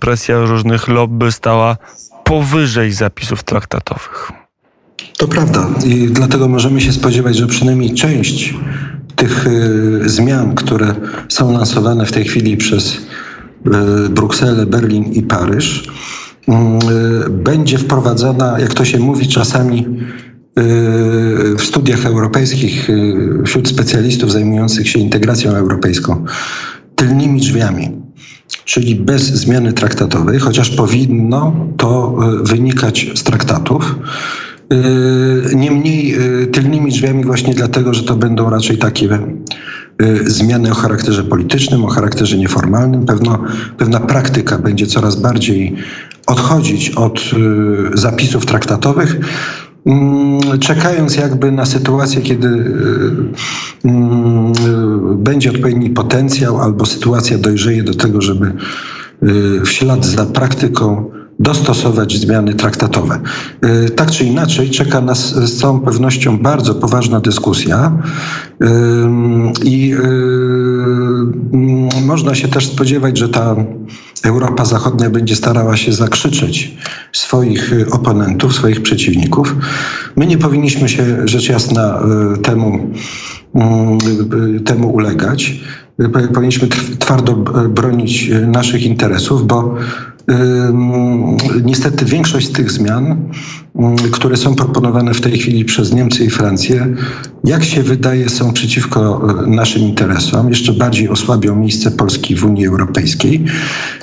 presja 0.00 0.40
różnych 0.40 0.88
lobby 0.88 1.32
stała 1.32 1.76
powyżej 2.24 2.92
zapisów 2.92 3.42
traktatowych. 3.42 4.32
To 5.18 5.28
prawda 5.28 5.68
i 5.84 6.06
dlatego 6.10 6.48
możemy 6.48 6.80
się 6.80 6.92
spodziewać, 6.92 7.36
że 7.36 7.46
przynajmniej 7.46 7.94
część 7.94 8.54
tych 9.16 9.46
zmian, 10.06 10.54
które 10.54 10.94
są 11.28 11.52
lansowane 11.52 12.06
w 12.06 12.12
tej 12.12 12.24
chwili 12.24 12.56
przez 12.56 12.98
Brukselę, 14.10 14.66
Berlin 14.66 15.04
i 15.04 15.22
Paryż, 15.22 15.90
będzie 17.30 17.78
wprowadzana, 17.78 18.60
jak 18.60 18.74
to 18.74 18.84
się 18.84 18.98
mówi 18.98 19.28
czasami, 19.28 19.86
w 20.56 21.62
studiach 21.62 22.06
europejskich 22.06 22.90
y, 22.90 23.42
wśród 23.46 23.68
specjalistów 23.68 24.32
zajmujących 24.32 24.88
się 24.88 24.98
integracją 24.98 25.50
europejską 25.50 26.24
tylnymi 26.94 27.40
drzwiami, 27.40 27.90
czyli 28.64 28.94
bez 28.94 29.22
zmiany 29.22 29.72
traktatowej, 29.72 30.38
chociaż 30.38 30.70
powinno 30.70 31.66
to 31.76 32.18
y, 32.40 32.44
wynikać 32.44 33.06
z 33.14 33.22
traktatów. 33.22 33.94
Niemniej 35.54 36.16
tylnymi 36.52 36.90
drzwiami 36.90 37.24
właśnie 37.24 37.54
dlatego, 37.54 37.94
że 37.94 38.02
to 38.02 38.16
będą 38.16 38.50
raczej 38.50 38.78
takie 38.78 39.18
zmiany 40.26 40.70
o 40.70 40.74
charakterze 40.74 41.24
politycznym, 41.24 41.84
o 41.84 41.88
charakterze 41.88 42.38
nieformalnym. 42.38 43.06
Pewno, 43.06 43.44
pewna 43.78 44.00
praktyka 44.00 44.58
będzie 44.58 44.86
coraz 44.86 45.16
bardziej 45.16 45.76
odchodzić 46.26 46.90
od 46.90 47.20
zapisów 47.94 48.46
traktatowych, 48.46 49.16
czekając 50.60 51.16
jakby 51.16 51.52
na 51.52 51.66
sytuację, 51.66 52.22
kiedy 52.22 52.48
y, 52.48 53.88
mm, 53.88 54.52
będzie 55.16 55.50
odpowiedni 55.50 55.90
potencjał 55.90 56.60
albo 56.60 56.86
sytuacja 56.86 57.38
dojrzeje 57.38 57.82
do 57.82 57.94
tego, 57.94 58.20
żeby 58.20 58.46
y, 58.46 59.60
w 59.60 59.68
ślad 59.68 60.04
za 60.04 60.26
praktyką 60.26 61.10
dostosować 61.40 62.16
zmiany 62.16 62.54
traktatowe. 62.54 63.20
Y, 63.86 63.90
tak 63.90 64.10
czy 64.10 64.24
inaczej, 64.24 64.70
czeka 64.70 65.00
nas 65.00 65.34
z 65.34 65.60
całą 65.60 65.80
pewnością 65.80 66.38
bardzo 66.38 66.74
poważna 66.74 67.20
dyskusja 67.20 68.02
i 69.64 69.94
można 72.06 72.34
się 72.34 72.48
też 72.48 72.66
spodziewać, 72.66 73.18
że 73.18 73.28
ta 73.28 73.56
Europa 74.24 74.64
Zachodnia 74.64 75.10
będzie 75.10 75.36
starała 75.36 75.76
się 75.76 75.92
zakrzyczeć 75.92 76.76
swoich 77.12 77.72
oponentów, 77.90 78.54
swoich 78.54 78.82
przeciwników. 78.82 79.56
My 80.16 80.26
nie 80.26 80.38
powinniśmy 80.38 80.88
się 80.88 81.28
rzecz 81.28 81.48
jasna 81.48 82.02
temu, 82.42 82.90
temu 84.64 84.90
ulegać. 84.90 85.60
Powinniśmy 86.34 86.68
twardo 86.98 87.32
bronić 87.68 88.30
naszych 88.46 88.82
interesów, 88.82 89.46
bo 89.46 89.74
Niestety 91.64 92.04
większość 92.04 92.48
tych 92.48 92.70
zmian, 92.70 93.16
które 94.12 94.36
są 94.36 94.54
proponowane 94.54 95.14
w 95.14 95.20
tej 95.20 95.32
chwili 95.32 95.64
przez 95.64 95.92
Niemcy 95.92 96.24
i 96.24 96.30
Francję, 96.30 96.94
jak 97.44 97.64
się 97.64 97.82
wydaje, 97.82 98.28
są 98.28 98.52
przeciwko 98.52 99.28
e, 99.44 99.46
naszym 99.46 99.82
interesom, 99.82 100.48
jeszcze 100.48 100.72
bardziej 100.72 101.08
osłabią 101.08 101.56
miejsce 101.56 101.90
Polski 101.90 102.36
w 102.36 102.44
Unii 102.44 102.66
Europejskiej, 102.66 103.44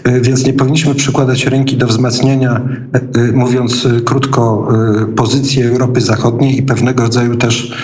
e, 0.03 0.21
więc 0.21 0.45
nie 0.45 0.53
powinniśmy 0.53 0.95
przykładać 0.95 1.45
ręki 1.45 1.77
do 1.77 1.87
wzmacniania, 1.87 2.61
e, 2.93 3.31
mówiąc 3.31 3.87
krótko, 4.05 4.67
pozycji 5.15 5.63
Europy 5.63 6.01
Zachodniej 6.01 6.57
i 6.59 6.63
pewnego 6.63 7.03
rodzaju 7.03 7.35
też 7.35 7.77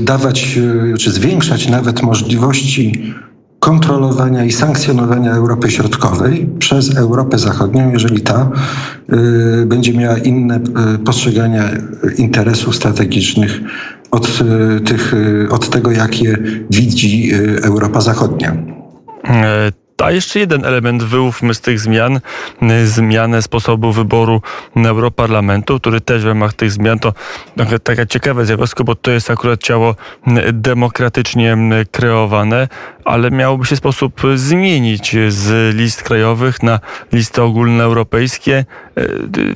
dawać 0.00 0.58
czy 0.98 1.10
zwiększać 1.10 1.68
nawet 1.68 2.02
możliwości 2.02 3.14
kontrolowania 3.68 4.44
i 4.44 4.52
sankcjonowania 4.52 5.32
Europy 5.32 5.70
Środkowej 5.70 6.48
przez 6.58 6.96
Europę 6.96 7.38
Zachodnią, 7.38 7.90
jeżeli 7.92 8.20
ta 8.20 8.50
y, 9.62 9.66
będzie 9.66 9.94
miała 9.94 10.18
inne 10.18 10.56
y, 10.56 10.98
postrzegania 10.98 11.64
interesów 12.18 12.76
strategicznych 12.76 13.60
od, 14.10 14.26
y, 14.26 14.80
tych, 14.80 15.14
od 15.50 15.70
tego, 15.70 15.90
jakie 15.90 16.38
widzi 16.70 17.30
Europa 17.62 18.00
Zachodnia. 18.00 18.56
A 20.04 20.10
jeszcze 20.10 20.38
jeden 20.38 20.64
element 20.64 21.02
wyłówmy 21.02 21.54
z 21.54 21.60
tych 21.60 21.80
zmian, 21.80 22.20
zmianę 22.84 23.42
sposobu 23.42 23.92
wyboru 23.92 24.42
Europarlamentu, 24.76 25.80
który 25.80 26.00
też 26.00 26.22
w 26.22 26.26
ramach 26.26 26.54
tych 26.54 26.72
zmian 26.72 26.98
to 26.98 27.12
taka 27.82 28.06
ciekawe 28.06 28.46
zjawisko, 28.46 28.84
bo 28.84 28.94
to 28.94 29.10
jest 29.10 29.30
akurat 29.30 29.62
ciało 29.62 29.94
demokratycznie 30.52 31.56
kreowane, 31.90 32.68
ale 33.04 33.30
miałoby 33.30 33.66
się 33.66 33.76
sposób 33.76 34.20
zmienić 34.34 35.16
z 35.28 35.76
list 35.76 36.02
krajowych 36.02 36.62
na 36.62 36.80
listy 37.12 37.42
ogólnoeuropejskie. 37.42 38.64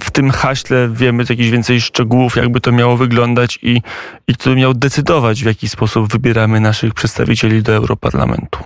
W 0.03 0.11
tym 0.11 0.31
haśle 0.31 0.89
wiemy 0.93 1.25
jakieś 1.31 1.51
więcej 1.51 1.81
szczegółów, 1.81 2.37
jakby 2.37 2.61
to 2.61 2.73
miało 2.73 2.97
wyglądać 2.97 3.59
i, 3.63 3.83
i 4.29 4.35
kto 4.35 4.55
miał 4.55 4.75
decydować, 4.75 5.43
w 5.43 5.47
jaki 5.47 5.69
sposób 5.69 6.13
wybieramy 6.13 6.61
naszych 6.61 6.95
przedstawicieli 6.95 7.63
do 7.63 7.73
Europarlamentu. 7.73 8.59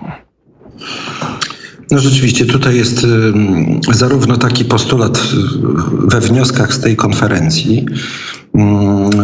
No 1.91 1.99
rzeczywiście, 1.99 2.45
tutaj 2.45 2.75
jest 2.75 3.05
zarówno 3.91 4.37
taki 4.37 4.65
postulat 4.65 5.21
we 6.07 6.21
wnioskach 6.21 6.73
z 6.73 6.79
tej 6.79 6.95
konferencji, 6.95 7.85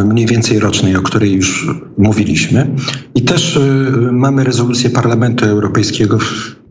mniej 0.06 0.26
więcej 0.26 0.60
rocznej, 0.60 0.96
o 0.96 1.02
której 1.02 1.34
już 1.34 1.68
mówiliśmy, 1.98 2.70
i 3.16 3.22
też 3.22 3.56
y, 3.56 3.92
mamy 4.12 4.44
rezolucję 4.44 4.90
Parlamentu 4.90 5.46
Europejskiego 5.46 6.18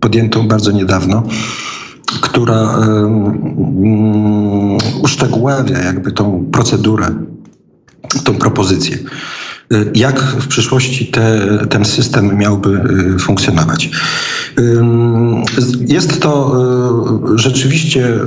podjętą 0.00 0.48
bardzo 0.48 0.72
niedawno, 0.72 1.22
która 2.20 2.78
uszczegóławia 5.02 5.78
jakby 5.78 6.12
tą 6.12 6.48
procedurę, 6.52 7.06
tą 8.24 8.34
propozycję. 8.34 8.98
Y, 9.72 9.90
jak 9.94 10.20
w 10.20 10.48
przyszłości 10.48 11.06
te, 11.06 11.38
ten 11.70 11.84
system 11.84 12.38
miałby 12.38 12.70
y, 13.14 13.18
funkcjonować. 13.18 13.90
Jest 15.88 16.20
to 16.20 16.52
y, 17.34 17.38
rzeczywiście 17.38 18.18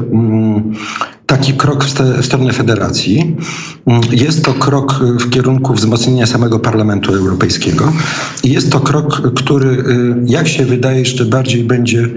taki 1.25 1.53
krok 1.53 1.83
w, 1.83 1.93
w 2.21 2.25
stronę 2.25 2.53
federacji. 2.53 3.35
Jest 4.11 4.45
to 4.45 4.53
krok 4.53 4.99
w 5.19 5.29
kierunku 5.29 5.73
wzmocnienia 5.73 6.25
samego 6.25 6.59
Parlamentu 6.59 7.13
Europejskiego 7.13 7.93
jest 8.43 8.71
to 8.71 8.79
krok, 8.79 9.33
który, 9.35 9.83
jak 10.25 10.47
się 10.47 10.65
wydaje, 10.65 10.99
jeszcze 10.99 11.25
bardziej 11.25 11.63
będzie 11.63 12.09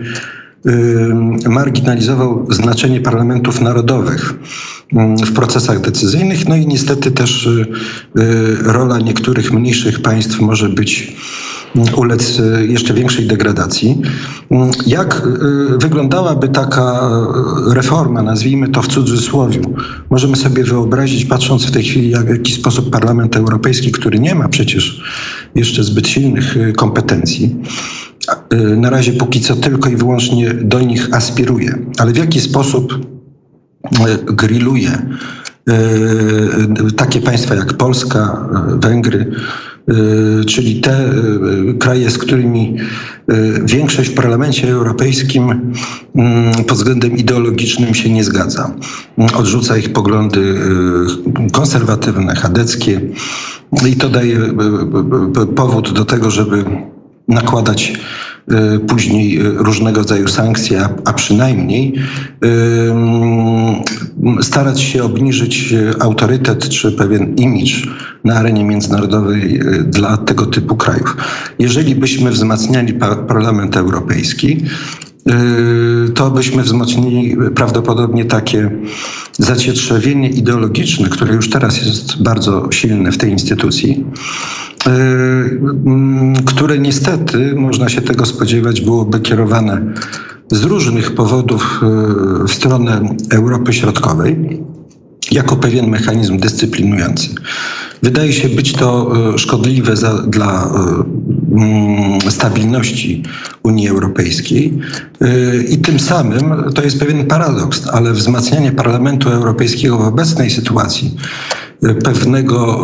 marginalizował 1.49 2.47
znaczenie 2.51 3.01
parlamentów 3.01 3.61
narodowych 3.61 4.35
w 5.27 5.33
procesach 5.33 5.81
decyzyjnych. 5.81 6.49
No 6.49 6.57
i 6.57 6.67
niestety 6.67 7.11
też 7.11 7.47
y, 7.47 7.67
y, 8.19 8.57
rola 8.63 8.99
niektórych 8.99 9.53
mniejszych 9.53 10.03
państw 10.03 10.41
może 10.41 10.69
być 10.69 11.17
ulec 11.97 12.39
y, 12.39 12.67
jeszcze 12.67 12.95
większej 12.95 13.27
degradacji. 13.27 14.03
Jak 14.87 15.23
wyglądałaby 15.79 16.49
taka 16.49 17.11
reforma, 17.67 18.23
nazwijmy 18.23 18.69
to 18.69 18.83
w 18.83 18.89
cudzysłowie? 18.89 19.61
Możemy 20.11 20.37
sobie 20.37 20.65
wyobrazić, 20.65 21.25
patrząc 21.25 21.67
w 21.67 21.71
tej 21.71 21.83
chwili, 21.83 22.11
jak, 22.11 22.27
w 22.27 22.31
jaki 22.31 22.53
sposób 22.53 22.91
Parlament 22.91 23.37
Europejski, 23.37 23.93
który 23.93 24.19
nie 24.19 24.35
ma 24.35 24.49
przecież 24.49 25.03
jeszcze 25.55 25.85
zbyt 25.85 26.09
silnych 26.09 26.57
kompetencji, 26.77 27.57
na 28.77 28.91
razie 28.91 29.13
póki 29.13 29.41
co 29.41 29.57
tylko 29.57 29.91
i 29.91 29.97
wyłącznie 29.97 30.55
do 30.55 30.81
nich 30.81 31.15
aspiruje, 31.15 31.79
ale 31.99 32.13
w 32.13 32.17
jaki 32.17 32.41
sposób 32.41 32.99
grilluje 34.25 34.91
e, 34.91 35.75
takie 36.97 37.21
państwa 37.21 37.55
jak 37.55 37.73
Polska, 37.73 38.49
Węgry, 38.83 39.33
czyli 40.47 40.81
te 40.81 41.11
kraje, 41.79 42.11
z 42.11 42.19
którymi 42.19 42.77
większość 43.65 44.11
w 44.11 44.15
Parlamencie 44.15 44.71
Europejskim 44.71 45.73
mm, 46.15 46.65
pod 46.65 46.79
względem 46.79 47.17
ideologicznym 47.17 47.95
się 47.95 48.11
nie 48.11 48.25
zgadza. 48.25 48.75
Odrzuca 49.35 49.77
ich 49.77 49.93
poglądy 49.93 50.55
konserwatywne, 51.53 52.35
chadeckie 52.35 53.01
i 53.91 53.97
to 53.97 54.09
daje 54.09 54.39
powód 55.57 55.93
do 55.93 56.05
tego, 56.05 56.31
żeby 56.31 56.65
nakładać 57.29 57.93
Y, 58.53 58.79
później 58.79 59.41
y, 59.41 59.53
różnego 59.53 60.01
rodzaju 60.01 60.29
sankcje, 60.29 60.89
a 61.05 61.13
przynajmniej 61.13 61.95
y, 62.45 64.43
starać 64.43 64.81
się 64.81 65.05
obniżyć 65.05 65.75
autorytet 66.01 66.69
czy 66.69 66.93
pewien 66.93 67.35
imidż 67.35 67.89
na 68.25 68.35
arenie 68.35 68.65
międzynarodowej 68.65 69.61
dla 69.85 70.17
tego 70.17 70.47
typu 70.47 70.77
krajów. 70.77 71.17
Jeżeli 71.59 71.95
byśmy 71.95 72.31
wzmacniali 72.31 72.95
Parlament 73.29 73.77
Europejski, 73.77 74.65
to 76.15 76.31
byśmy 76.31 76.63
wzmocnili 76.63 77.37
prawdopodobnie 77.55 78.25
takie 78.25 78.71
zacietrzewienie 79.39 80.31
ideologiczne, 80.31 81.09
które 81.09 81.35
już 81.35 81.51
teraz 81.51 81.87
jest 81.87 82.23
bardzo 82.23 82.69
silne 82.73 83.13
w 83.13 83.19
tej 83.19 83.31
instytucji, 83.31 84.05
które 86.47 86.79
niestety, 86.79 87.55
można 87.55 87.89
się 87.89 88.01
tego 88.03 88.27
spodziewać, 88.27 88.81
byłoby 88.81 89.21
kierowane 89.21 89.81
z 90.51 90.63
różnych 90.65 91.15
powodów 91.15 91.81
w 92.49 92.53
stronę 92.53 93.01
Europy 93.31 93.73
Środkowej 93.73 94.61
jako 95.31 95.57
pewien 95.57 95.87
mechanizm 95.91 96.39
dyscyplinujący. 96.39 97.29
Wydaje 98.03 98.33
się 98.33 98.49
być 98.49 98.73
to 98.73 99.13
e, 99.35 99.39
szkodliwe 99.39 99.97
za, 99.97 100.23
dla 100.23 100.71
mm, 101.53 102.21
stabilności 102.31 103.23
Unii 103.63 103.89
Europejskiej 103.89 104.79
i 105.69 105.79
tym 105.79 106.01
samym 106.01 106.55
to 106.75 106.83
jest 106.83 107.01
pewien 107.01 107.27
paradoks, 107.27 107.87
ale 107.93 108.13
wzmacnianie 108.13 108.73
Parlamentu 108.73 109.29
Europejskiego 109.31 109.99
w 109.99 110.07
obecnej 110.07 110.51
sytuacji 110.51 111.17
pewnego 111.81 112.79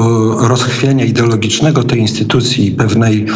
rozchwiania 0.48 1.04
ideologicznego 1.04 1.84
tej 1.84 1.98
instytucji, 1.98 2.70
pewnej 2.70 3.26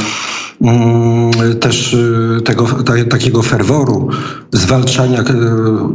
Mm, 0.61 1.31
też 1.61 1.95
y, 1.95 2.41
tego, 2.45 2.67
takiego 3.11 3.43
ferworu 3.43 4.09
zwalczania 4.53 5.21
y, 5.21 5.25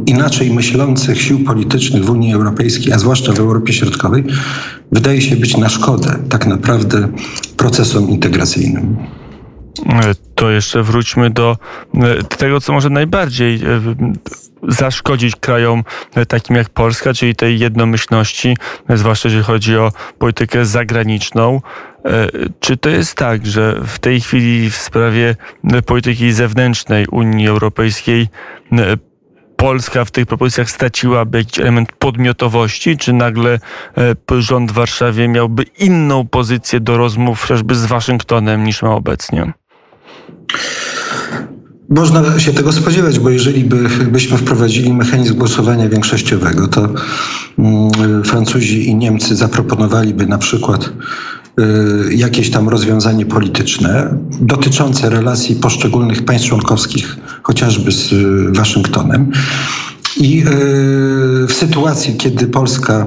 inaczej 0.06 0.50
myślących 0.50 1.22
sił 1.22 1.44
politycznych 1.44 2.04
w 2.04 2.10
Unii 2.10 2.34
Europejskiej, 2.34 2.92
a 2.92 2.98
zwłaszcza 2.98 3.32
w 3.32 3.38
Europie 3.38 3.72
Środkowej, 3.72 4.24
wydaje 4.92 5.20
się 5.20 5.36
być 5.36 5.56
na 5.56 5.68
szkodę 5.68 6.18
tak 6.28 6.46
naprawdę 6.46 7.08
procesom 7.56 8.08
integracyjnym. 8.08 8.96
To 10.34 10.50
jeszcze 10.50 10.82
wróćmy 10.82 11.30
do 11.30 11.56
tego, 12.38 12.60
co 12.60 12.72
może 12.72 12.90
najbardziej 12.90 13.60
zaszkodzić 14.68 15.36
krajom 15.36 15.84
takim 16.28 16.56
jak 16.56 16.68
Polska, 16.68 17.14
czyli 17.14 17.36
tej 17.36 17.58
jednomyślności, 17.58 18.56
zwłaszcza 18.88 19.28
jeżeli 19.28 19.44
chodzi 19.44 19.76
o 19.76 19.92
politykę 20.18 20.64
zagraniczną. 20.64 21.60
E, 22.04 22.28
czy 22.60 22.76
to 22.76 22.88
jest 22.88 23.14
tak, 23.14 23.46
że 23.46 23.80
w 23.86 23.98
tej 23.98 24.20
chwili 24.20 24.70
w 24.70 24.76
sprawie 24.76 25.36
polityki 25.86 26.32
zewnętrznej 26.32 27.06
Unii 27.06 27.48
Europejskiej 27.48 28.28
e, 28.72 28.96
Polska 29.56 30.04
w 30.04 30.10
tych 30.10 30.26
propozycjach 30.26 30.70
straciłaby 30.70 31.38
jakiś 31.38 31.58
element 31.58 31.92
podmiotowości, 31.92 32.96
czy 32.96 33.12
nagle 33.12 33.58
e, 34.32 34.42
rząd 34.42 34.70
w 34.70 34.74
Warszawie 34.74 35.28
miałby 35.28 35.62
inną 35.62 36.26
pozycję 36.26 36.80
do 36.80 36.96
rozmów 36.96 37.40
chociażby 37.40 37.74
z 37.74 37.86
Waszyngtonem 37.86 38.64
niż 38.64 38.82
ma 38.82 38.90
obecnie? 38.94 39.52
Można 41.88 42.40
się 42.40 42.52
tego 42.52 42.72
spodziewać, 42.72 43.18
bo 43.18 43.30
jeżeli 43.30 43.64
by, 43.64 43.88
byśmy 44.12 44.38
wprowadzili 44.38 44.92
mechanizm 44.92 45.34
głosowania 45.34 45.88
większościowego, 45.88 46.68
to 46.68 46.88
mm, 47.58 48.24
Francuzi 48.24 48.88
i 48.88 48.94
Niemcy 48.94 49.36
zaproponowaliby 49.36 50.26
na 50.26 50.38
przykład 50.38 50.92
y, 52.10 52.14
jakieś 52.14 52.50
tam 52.50 52.68
rozwiązanie 52.68 53.26
polityczne 53.26 54.18
dotyczące 54.40 55.10
relacji 55.10 55.56
poszczególnych 55.56 56.24
państw 56.24 56.48
członkowskich, 56.48 57.16
chociażby 57.42 57.92
z 57.92 58.12
y, 58.12 58.52
Waszyngtonem. 58.52 59.30
I 60.16 60.38
y, 60.38 60.44
w 61.46 61.52
sytuacji, 61.52 62.16
kiedy 62.16 62.46
Polska 62.46 63.06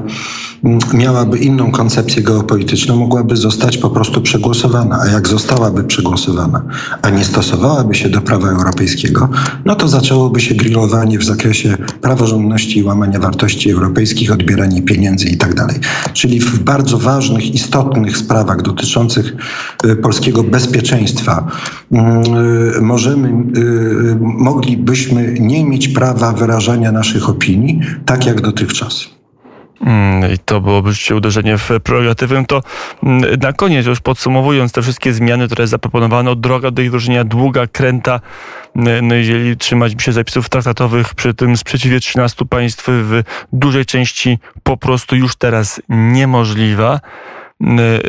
miałaby 0.93 1.37
inną 1.37 1.71
koncepcję 1.71 2.23
geopolityczną, 2.23 2.95
mogłaby 2.95 3.35
zostać 3.35 3.77
po 3.77 3.89
prostu 3.89 4.21
przegłosowana. 4.21 4.99
A 5.01 5.07
jak 5.07 5.27
zostałaby 5.27 5.83
przegłosowana, 5.83 6.63
a 7.01 7.09
nie 7.09 7.25
stosowałaby 7.25 7.95
się 7.95 8.09
do 8.09 8.21
prawa 8.21 8.49
europejskiego, 8.49 9.29
no 9.65 9.75
to 9.75 9.87
zaczęłoby 9.87 10.39
się 10.39 10.55
grillowanie 10.55 11.19
w 11.19 11.23
zakresie 11.23 11.77
praworządności 12.01 12.79
i 12.79 12.83
łamania 12.83 13.19
wartości 13.19 13.71
europejskich, 13.71 14.31
odbieranie 14.31 14.81
pieniędzy 14.81 15.29
i 15.29 15.37
tak 15.37 15.55
dalej. 15.55 15.75
Czyli 16.13 16.39
w 16.39 16.59
bardzo 16.59 16.97
ważnych, 16.97 17.55
istotnych 17.55 18.17
sprawach 18.17 18.61
dotyczących 18.61 19.35
y, 19.85 19.95
polskiego 19.95 20.43
bezpieczeństwa 20.43 21.47
y, 22.77 22.81
możemy, 22.81 23.27
y, 23.27 24.17
moglibyśmy 24.19 25.35
nie 25.39 25.65
mieć 25.65 25.87
prawa 25.87 26.33
wyrażania 26.33 26.91
naszych 26.91 27.29
opinii, 27.29 27.79
tak 28.05 28.25
jak 28.25 28.41
dotychczas. 28.41 29.16
Mm, 29.81 30.34
I 30.34 30.38
to 30.38 30.62
byłoby 30.62 30.89
rzeczywiście 30.89 31.15
uderzenie 31.15 31.57
w 31.57 31.69
prerogatywę. 31.84 32.46
To 32.48 32.62
mm, 33.03 33.39
na 33.41 33.53
koniec, 33.53 33.86
już 33.86 34.00
podsumowując 34.00 34.71
te 34.71 34.82
wszystkie 34.82 35.13
zmiany, 35.13 35.47
które 35.47 35.67
zaproponowano, 35.67 36.36
droga 36.36 36.71
do 36.71 36.82
ich 36.82 36.88
wdrożenia 36.88 37.23
długa, 37.23 37.67
kręta. 37.67 38.19
Mm, 38.75 39.08
no 39.08 39.15
jeżeli 39.15 39.58
trzymać 39.58 39.93
się 39.99 40.12
zapisów 40.12 40.49
traktatowych, 40.49 41.15
przy 41.15 41.34
tym 41.34 41.58
sprzeciwie 41.58 41.99
13 41.99 42.45
państw 42.45 42.86
w 42.88 43.23
dużej 43.54 43.86
części 43.86 44.39
po 44.63 44.78
prostu 44.78 45.15
już 45.15 45.36
teraz 45.36 45.82
niemożliwa. 45.89 46.99
E, 47.63 48.02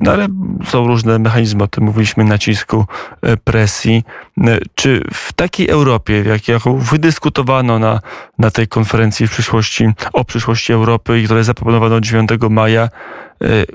no 0.00 0.12
ale 0.12 0.28
są 0.64 0.86
różne 0.86 1.18
mechanizmy, 1.18 1.62
o 1.62 1.68
tym 1.68 1.84
mówiliśmy, 1.84 2.24
nacisku, 2.24 2.86
e, 3.22 3.36
presji. 3.36 4.04
E, 4.38 4.58
czy 4.74 5.04
w 5.14 5.32
takiej 5.32 5.68
Europie, 5.68 6.22
jak, 6.26 6.48
jaką 6.48 6.78
wydyskutowano 6.78 7.78
na, 7.78 8.00
na 8.38 8.50
tej 8.50 8.68
konferencji 8.68 9.26
w 9.26 9.30
przyszłości, 9.30 9.88
o 10.12 10.24
przyszłości 10.24 10.72
Europy 10.72 11.20
i 11.20 11.24
które 11.24 11.44
zaproponowano 11.44 12.00
9 12.00 12.30
maja, 12.50 12.88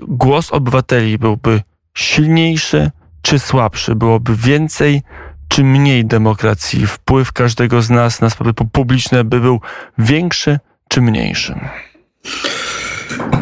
głos 0.07 0.51
obywateli 0.51 1.17
byłby 1.17 1.61
silniejszy 1.93 2.91
czy 3.21 3.39
słabszy? 3.39 3.95
Byłoby 3.95 4.35
więcej 4.35 5.01
czy 5.47 5.63
mniej 5.63 6.05
demokracji? 6.05 6.87
Wpływ 6.87 7.31
każdego 7.31 7.81
z 7.81 7.89
nas 7.89 8.21
na 8.21 8.29
sprawy 8.29 8.53
publiczne 8.53 9.23
by 9.23 9.39
był 9.39 9.61
większy 9.97 10.59
czy 10.89 11.01
mniejszy? 11.01 11.59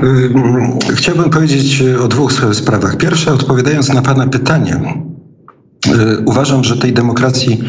Y, 0.04 0.96
chciałbym 0.96 1.30
powiedzieć 1.30 1.84
o 2.04 2.08
dwóch 2.08 2.34
sprawach. 2.54 2.98
Pierwsza, 2.98 3.34
odpowiadając 3.34 3.94
na 3.94 4.02
Pana 4.02 4.28
pytanie, 4.28 5.04
y, 5.88 6.24
Uważam, 6.26 6.64
że 6.64 6.78
tej 6.78 6.94
demokracji 6.94 7.64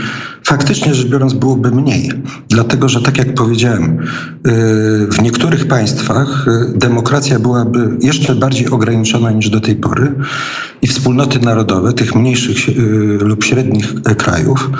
faktycznie 0.44 0.94
rzecz 0.94 1.08
biorąc 1.08 1.34
byłoby 1.34 1.70
mniej, 1.70 2.12
dlatego 2.48 2.88
że 2.88 3.02
tak 3.02 3.18
jak 3.18 3.34
powiedziałem, 3.34 3.84
y, 3.84 4.00
w 5.10 5.22
niektórych 5.22 5.68
państwach 5.68 6.46
demokracja 6.74 7.38
byłaby 7.38 7.98
jeszcze 8.00 8.34
bardziej 8.34 8.70
ograniczona 8.70 9.30
niż 9.30 9.50
do 9.50 9.60
tej 9.60 9.76
pory 9.76 10.14
i 10.82 10.86
wspólnoty 10.86 11.38
narodowe 11.40 11.92
tych 11.92 12.14
mniejszych 12.14 12.56
lub 13.20 13.44
średnich 13.44 13.94
krajów, 14.02 14.70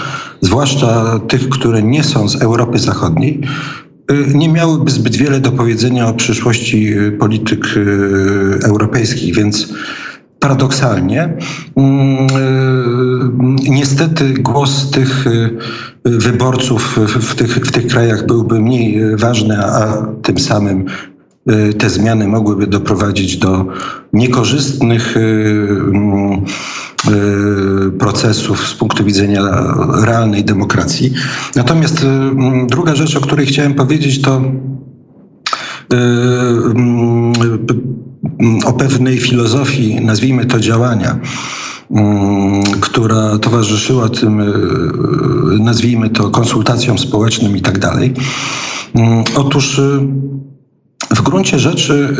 zwłaszcza 0.40 1.20
tych, 1.28 1.48
które 1.48 1.82
nie 1.82 2.04
są 2.04 2.28
z 2.28 2.42
Europy 2.42 2.78
Zachodniej, 2.78 3.42
Y, 3.42 3.87
nie 4.34 4.48
miałyby 4.48 4.90
zbyt 4.90 5.16
wiele 5.16 5.40
do 5.40 5.52
powiedzenia 5.52 6.08
o 6.08 6.14
przyszłości 6.14 6.98
y, 6.98 7.12
polityk 7.12 7.64
y, 7.76 8.58
europejskich, 8.64 9.34
więc 9.34 9.68
paradoksalnie 10.38 11.36
mm, 11.76 12.26
niestety 13.68 14.34
głos 14.34 14.90
tych 14.90 15.24
wyborców 16.04 16.98
w 17.06 17.34
tych, 17.34 17.54
w 17.54 17.72
tych 17.72 17.86
krajach 17.86 18.26
byłby 18.26 18.60
mniej 18.60 19.16
ważny, 19.16 19.58
a 19.58 20.06
tym 20.22 20.38
samym 20.38 20.84
Y, 20.86 21.17
te 21.78 21.90
zmiany 21.90 22.28
mogłyby 22.28 22.66
doprowadzić 22.66 23.36
do 23.36 23.66
niekorzystnych 24.12 25.16
y, 25.16 25.20
mm, 25.20 26.44
y, 27.88 27.90
procesów 27.98 28.68
z 28.68 28.74
punktu 28.74 29.04
widzenia 29.04 29.42
realnej 30.04 30.44
demokracji. 30.44 31.12
Natomiast 31.56 32.04
mm, 32.04 32.66
druga 32.66 32.94
rzecz, 32.94 33.16
o 33.16 33.20
której 33.20 33.46
chciałem 33.46 33.74
powiedzieć, 33.74 34.22
to 34.22 34.42
mm, 35.90 37.32
o 38.64 38.72
pewnej 38.72 39.18
filozofii, 39.18 40.00
nazwijmy 40.00 40.46
to 40.46 40.60
działania, 40.60 41.18
która 42.80 43.38
towarzyszyła 43.38 44.08
tym, 44.08 44.42
nazwijmy 45.60 46.10
to 46.10 46.30
konsultacjom 46.30 46.98
społecznym 46.98 47.56
i 47.56 47.60
tak 47.60 47.78
dalej. 47.78 48.14
Otóż 49.36 49.80
w 51.10 51.22
gruncie 51.22 51.58
rzeczy 51.58 52.16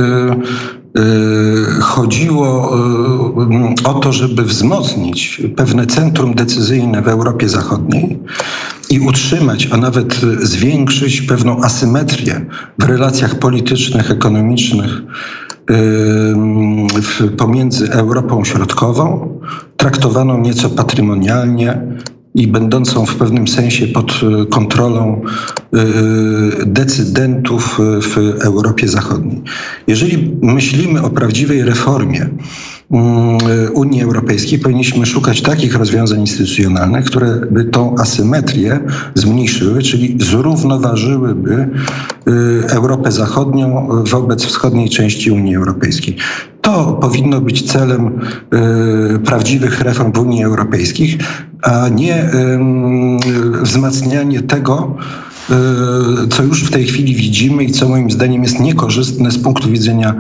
y, 0.97 1.01
y, 1.01 1.81
chodziło 1.81 2.77
y, 3.85 3.89
o 3.89 3.95
to, 3.95 4.13
żeby 4.13 4.43
wzmocnić 4.43 5.43
pewne 5.57 5.87
centrum 5.87 6.35
decyzyjne 6.35 7.03
w 7.03 7.09
Europie 7.09 7.49
Zachodniej 7.49 8.19
i 8.91 9.01
utrzymać, 9.01 9.69
a 9.73 9.77
nawet 9.77 10.15
zwiększyć 10.43 11.23
pewną 11.23 11.63
asymetrię 11.63 12.47
w 12.79 12.85
relacjach 12.85 13.35
politycznych, 13.35 14.11
ekonomicznych 14.11 15.03
pomiędzy 17.37 17.93
Europą 17.93 18.45
Środkową, 18.45 19.39
traktowaną 19.77 20.41
nieco 20.41 20.71
patrymonialnie, 20.71 21.83
i 22.39 22.47
będącą 22.47 23.07
w 23.07 23.17
pewnym 23.17 23.49
sensie 23.49 23.87
pod 23.87 24.21
e, 24.43 24.47
kontrolą 24.47 25.23
e, 25.23 25.79
decydentów 26.67 27.79
w 28.03 28.39
Europie 28.41 28.89
Zachodniej. 28.89 29.43
Jeżeli 29.87 30.37
myślimy 30.43 31.03
o 31.03 31.11
prawdziwej 31.11 31.65
reformie 31.65 32.29
Unii 33.75 34.03
Europejskiej 34.03 34.59
powinniśmy 34.59 35.07
szukać 35.07 35.43
takich 35.43 35.75
rozwiązań 35.75 36.21
instytucjonalnych, 36.21 37.05
które 37.05 37.41
by 37.51 37.65
tą 37.65 37.95
asymetrię 37.99 38.81
zmniejszyły, 39.15 39.83
czyli 39.83 40.17
zrównoważyłyby 40.21 41.69
y, 42.29 42.71
Europę 42.71 43.13
Zachodnią 43.13 43.89
wobec 44.05 44.45
wschodniej 44.45 44.89
części 44.89 45.31
Unii 45.31 45.57
Europejskiej. 45.57 46.17
To 46.61 46.99
powinno 47.01 47.41
być 47.41 47.73
celem 47.73 48.21
y, 49.15 49.19
prawdziwych 49.19 49.81
reform 49.81 50.13
w 50.13 50.19
Unii 50.19 50.45
Europejskiej, 50.45 51.19
a 51.63 51.89
nie 51.89 52.31
wzmacnianie 53.63 54.41
tego, 54.43 54.97
co 56.31 56.43
już 56.43 56.65
w 56.65 56.71
tej 56.71 56.87
chwili 56.87 57.15
widzimy 57.15 57.65
i 57.65 57.73
co 57.73 57.89
moim 57.89 58.11
zdaniem 58.11 58.43
jest 58.43 58.61
niekorzystne 58.61 59.31
z 59.31 59.39
punktu 59.39 59.69
widzenia 59.69 60.15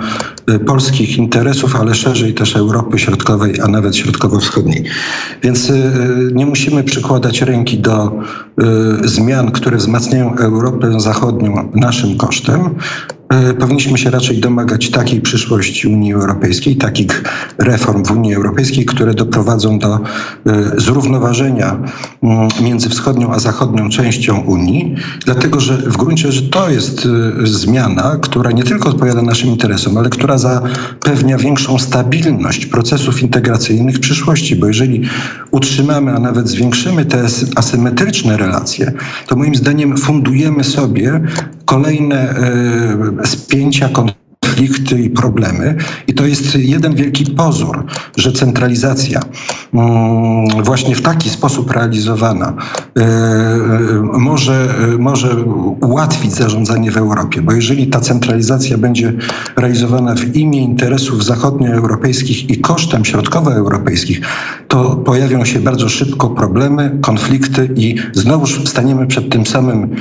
y, 0.51 0.59
polskich 0.59 1.19
interesów, 1.19 1.77
ale 1.77 1.95
szerzej 1.95 2.35
też 2.35 2.57
Europy 2.57 2.99
Środkowej, 2.99 3.61
a 3.61 3.69
nawet 3.69 3.97
Środkowo-Wschodniej. 3.97 4.85
Więc 5.43 5.73
nie 6.33 6.47
musimy 6.47 6.85
przykładać 6.85 7.43
ręki 7.43 7.79
do 7.79 8.13
zmian, 9.05 9.51
które 9.51 9.77
wzmacniają 9.77 10.37
Europę 10.37 11.01
Zachodnią 11.01 11.71
naszym 11.75 12.17
kosztem, 12.17 12.75
powinniśmy 13.59 13.99
się 13.99 14.11
raczej 14.11 14.39
domagać 14.39 14.91
takiej 14.91 15.21
przyszłości 15.21 15.89
Unii 15.89 16.13
Europejskiej, 16.13 16.77
takich 16.77 17.25
reform 17.59 18.05
w 18.05 18.11
Unii 18.11 18.35
Europejskiej, 18.35 18.85
które 18.85 19.15
doprowadzą 19.15 19.79
do 19.79 19.95
e, 19.95 20.01
zrównoważenia 20.77 21.79
między 22.63 22.89
wschodnią 22.89 23.33
a 23.33 23.39
zachodnią 23.39 23.89
częścią 23.89 24.41
Unii, 24.41 24.95
dlatego 25.25 25.61
że 25.61 25.77
w 25.77 25.97
gruncie 25.97 26.33
rzeczy 26.33 26.49
to 26.49 26.71
jest 26.71 27.09
e, 27.43 27.47
zmiana, 27.47 28.17
która 28.23 28.51
nie 28.53 28.65
tylko 28.65 28.89
odpowiada 28.89 29.23
naszym 29.23 29.51
interesom, 29.51 29.97
ale 29.97 30.11
która 30.11 30.39
zapewnia 30.39 31.39
większą 31.39 31.79
stabilność 31.79 32.67
procesów 32.67 33.23
integracyjnych 33.23 33.97
w 33.97 34.01
przyszłości, 34.01 34.57
bo 34.57 34.67
jeżeli 34.67 35.03
utrzymamy, 35.51 36.13
a 36.13 36.19
nawet 36.19 36.49
zwiększymy 36.49 37.05
te 37.05 37.25
asymetryczne 37.57 38.37
relacje, 38.37 38.93
to 39.27 39.37
moim 39.37 39.55
zdaniem 39.55 39.97
fundujemy 39.97 40.65
sobie 40.65 41.21
kolejne 41.65 42.35
spięcia, 43.25 43.89
konflikty 43.89 45.03
i 45.03 45.11
problemy. 45.11 45.77
I 46.07 46.15
to 46.15 46.27
jest 46.27 46.55
jeden 46.55 46.95
wielki 46.95 47.27
pozór, 47.27 47.85
że 48.17 48.33
centralizacja 48.33 49.21
mm, 49.75 50.65
właśnie 50.65 50.95
w 50.95 51.03
taki 51.03 51.31
sposób 51.31 51.71
realizowana 51.71 52.55
e, 52.97 53.07
może, 54.13 54.75
może 54.99 55.37
ułatwić 55.81 56.35
zarządzanie 56.35 56.91
w 56.91 56.97
Europie, 56.97 57.43
bo 57.43 57.53
jeżeli 57.53 57.87
ta 57.87 58.01
centralizacja 58.01 58.79
będzie 58.79 59.13
realizowana 59.57 60.15
w 60.15 60.37
imię 60.37 60.63
interesów 60.63 61.25
zachodnioeuropejskich 61.25 62.51
i 62.51 62.59
kosztem 62.61 63.05
środkowoeuropejskich, 63.05 64.21
to 64.69 64.97
pojawią 64.97 65.45
się 65.45 65.61
bardzo 65.61 65.89
szybko 65.89 66.31
problemy, 66.31 66.99
konflikty 67.01 67.71
i 67.77 67.95
znowuż 68.13 68.61
staniemy 68.65 69.07
przed 69.07 69.31
tym 69.31 69.47
samym 69.47 69.97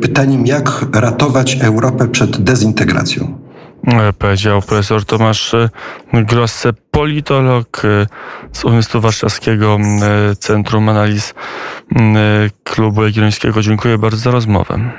pytaniem, 0.00 0.46
jak 0.46 0.86
ratować 0.92 1.58
Europę 1.60 2.08
przed 2.08 2.42
dezintegracją. 2.42 3.38
E, 3.86 4.12
powiedział 4.12 4.62
profesor 4.62 5.04
Tomasz 5.04 5.54
e, 5.54 5.68
Grosse, 6.12 6.72
politolog 6.90 7.82
e, 7.84 8.06
z 8.52 8.64
Uniwersytetu 8.64 9.00
Warszawskiego 9.00 9.78
Centrum 10.38 10.88
Analiz 10.88 11.34
Klubu 12.64 13.04
Jagiellońskiego. 13.04 13.62
Dziękuję 13.62 13.98
bardzo 13.98 14.18
za 14.18 14.30
rozmowę. 14.30 14.90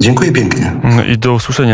Dziękuję 0.00 0.32
pięknie. 0.32 0.72
I 1.08 1.18
do 1.18 1.32
usłyszenia. 1.32 1.70